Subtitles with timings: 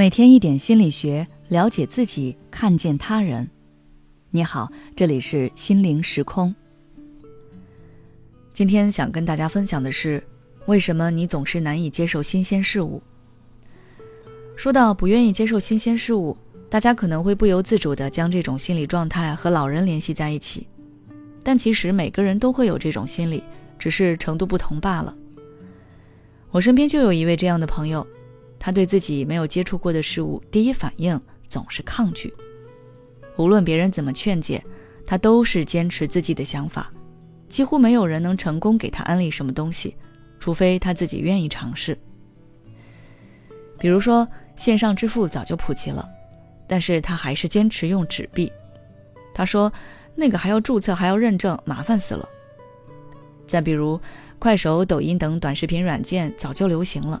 [0.00, 3.46] 每天一点心理学，了解自己，看见他人。
[4.30, 6.54] 你好，这里是心灵时空。
[8.54, 10.26] 今天想跟大家分享的是，
[10.64, 13.02] 为什么你总是难以接受新鲜事物？
[14.56, 16.34] 说到不愿意接受新鲜事物，
[16.70, 20.66] 大家可能会不由自主的将这种心理状态和老人联系在一起，
[21.42, 23.42] 但其实每个人都会有这种心理，
[23.78, 25.14] 只是程度不同罢了。
[26.50, 28.06] 我身边就有一位这样的朋友。
[28.60, 32.32] 他对自己没有接触过的事物，第一反应总是抗拒。
[33.36, 34.62] 无论别人怎么劝解，
[35.06, 36.88] 他都是坚持自己的想法。
[37.48, 39.96] 几乎没有人能成功给他安利什么东西，
[40.38, 41.98] 除非他自己愿意尝试。
[43.78, 46.08] 比如说，线上支付早就普及了，
[46.68, 48.52] 但是他还是坚持用纸币。
[49.34, 49.72] 他说
[50.14, 52.28] ：“那个还要注册，还要认证，麻烦死了。”
[53.48, 53.98] 再比如，
[54.38, 57.20] 快手、抖音等短视频软件早就流行了。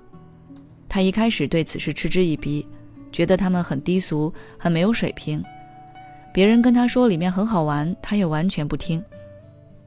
[0.90, 2.66] 他一开始对此事嗤之以鼻，
[3.12, 5.42] 觉得他们很低俗，很没有水平。
[6.34, 9.02] 别人跟他说里面很好玩，他也完全不听，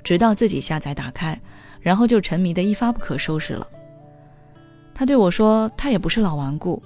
[0.02, 1.38] 直到自己下载打开，
[1.82, 3.68] 然后就沉迷的一发不可收拾了。
[4.96, 6.82] 他对我说，他也不是老顽固，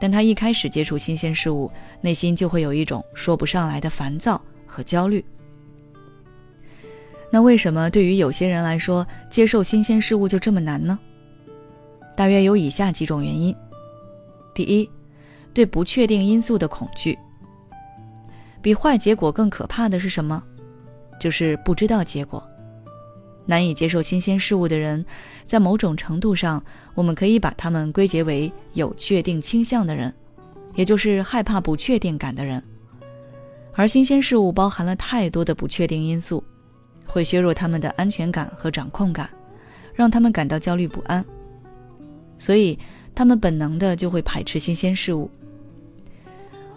[0.00, 1.68] 但他一开始接触新鲜事物，
[2.00, 5.24] 内心就会有一种说不上来的烦躁和焦虑。
[7.32, 10.96] 那为什么对于有些人来说，接受新鲜事物就这么难呢？
[12.18, 13.54] 大约有以下几种原因：
[14.52, 14.90] 第一，
[15.54, 17.16] 对不确定因素的恐惧。
[18.60, 20.42] 比坏结果更可怕的是什么？
[21.20, 22.42] 就是不知道结果。
[23.46, 25.06] 难以接受新鲜事物的人，
[25.46, 26.60] 在某种程度上，
[26.92, 30.12] 我们可以把他们归结为有确定倾向的人，
[30.74, 32.60] 也就是害怕不确定感的人。
[33.74, 36.42] 而新鲜事物包含了太多的不确定因素，
[37.06, 39.30] 会削弱他们的安全感和掌控感，
[39.94, 41.24] 让他们感到焦虑不安。
[42.38, 42.78] 所以，
[43.14, 45.30] 他们本能的就会排斥新鲜事物。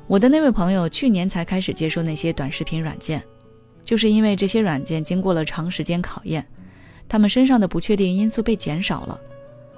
[0.08, 3.24] 我的那位朋友去年才开始接受那些短视频软件，
[3.86, 6.46] 就是因为这些软件经过了长时间考验，
[7.08, 9.20] 他们身上的不确定因素被减少了，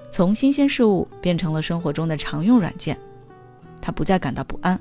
[0.09, 2.97] 从新鲜事物变成了生活中的常用软件，
[3.79, 4.79] 他不再感到不安，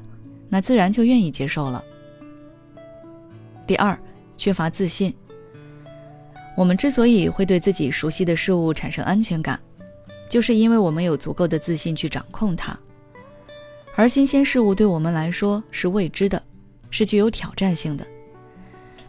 [0.48, 1.84] 那自然就愿意接受了。
[3.66, 3.98] 第二，
[4.36, 5.12] 缺乏自信。
[6.56, 9.58] 我们之所以会对自己熟悉的事物产生安全感。
[10.32, 12.74] 就是因为我们有足够的自信去掌控它，
[13.94, 16.42] 而新鲜事物对我们来说是未知的，
[16.88, 18.06] 是具有挑战性的。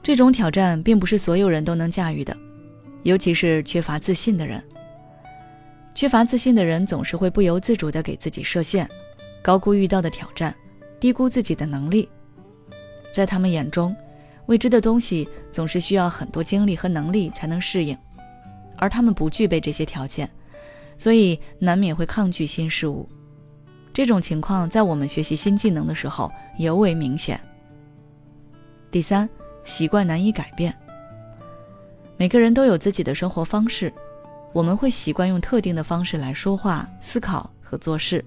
[0.01, 2.35] 这种挑战并不是所有人都能驾驭的，
[3.03, 4.61] 尤其是缺乏自信的人。
[5.95, 8.85] 缺乏自信的人总是会不由自主地给自己设限，
[9.41, 10.53] 高估遇到的挑战，
[10.99, 12.09] 低估自己的能力。
[13.13, 13.95] 在他们眼中，
[14.47, 17.97] 未知的东西总是需要很多精力和能力才能适应，
[18.75, 20.29] 而他们不具备这些条件。
[20.97, 23.07] 所以难免会抗拒新事物，
[23.93, 27.39] 这种情况在我们学习新技能的时候尤为明显。
[28.91, 29.27] 第三，
[29.63, 30.73] 习惯难以改变。
[32.15, 33.91] 每个人都有自己的生活方式，
[34.53, 38.23] 我们会习惯用特定的方式来说话、思考和做事。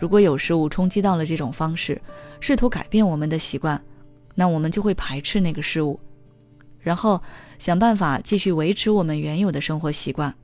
[0.00, 2.00] 如果有事物冲击到了这种方式，
[2.40, 3.80] 试图改变我们的习惯，
[4.34, 6.00] 那我们就会排斥那个事物，
[6.80, 7.20] 然后
[7.58, 10.34] 想办法继续维持我们原有的生活习惯。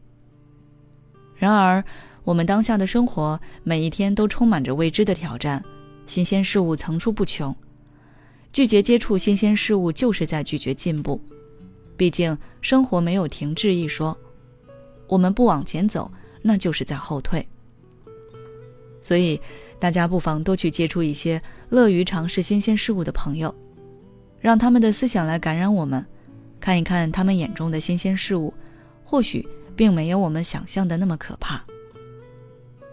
[1.36, 1.84] 然而，
[2.24, 5.62] 我们当下的生活每一天都充满着未知的挑战，
[6.06, 7.54] 新鲜事物层出不穷。
[8.52, 11.20] 拒绝接触新鲜事物，就是在拒绝进步。
[11.96, 14.16] 毕竟，生活没有停滞一说。
[15.06, 16.10] 我们不往前走，
[16.40, 17.46] 那就是在后退。
[19.02, 19.38] 所以，
[19.78, 23.54] 大家不妨多去接触一些乐于尝试新鲜事物的朋友，
[24.40, 26.04] 让他们的思想来感染我们，
[26.58, 28.52] 看一看他们眼中的新鲜事物，
[29.04, 29.46] 或许。
[29.76, 31.62] 并没有我们想象的那么可怕。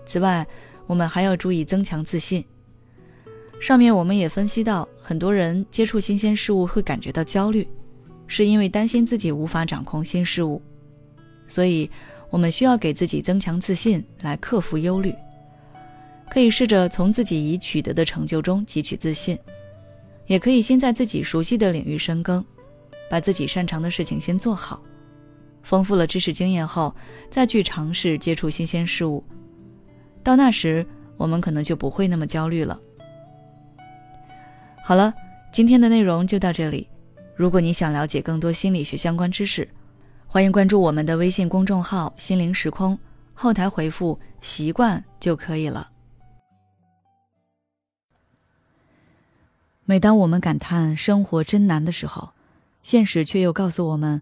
[0.05, 0.45] 此外，
[0.85, 2.43] 我们还要注意增强自信。
[3.59, 7.65] 上面我们也分析到，很多人接触新鲜事物会感觉到焦虑，
[8.27, 10.61] 是因为担心自己无法掌控新事物。
[11.47, 11.89] 所以，
[12.29, 15.15] 我们需要给自己增强自信，来克服忧虑。
[16.29, 19.37] 可以试着从自己已取得的成就中汲取自信，
[20.25, 22.43] 也可以先在自己熟悉的领域深耕，
[23.09, 24.83] 把自己擅长的事情先做好。
[25.63, 26.93] 丰富了知识经验后，
[27.31, 29.23] 再去尝试接触新鲜事物，
[30.21, 30.85] 到那时
[31.17, 32.79] 我们可能就不会那么焦虑了。
[34.83, 35.13] 好了，
[35.51, 36.87] 今天的内容就到这里。
[37.35, 39.67] 如果你想了解更多心理学相关知识，
[40.27, 42.99] 欢迎关注我们的微信公众号“心灵时空”，
[43.33, 45.89] 后台回复“习惯”就可以了。
[49.85, 52.33] 每当我们感叹生活真难的时候，
[52.83, 54.21] 现实却又告诉我们。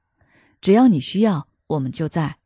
[0.61, 2.37] 只要你需要，我们就在。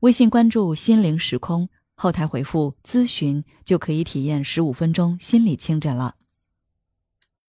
[0.00, 6.16] 微信关注“心灵时空”，后台回复“咨询”就可以体验十五分钟心理清诊了。